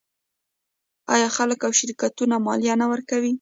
آیا 1.13 1.29
خلک 1.37 1.59
او 1.65 1.71
شرکتونه 1.79 2.35
مالیه 2.45 2.75
نه 2.81 2.85
ورکوي؟ 2.91 3.29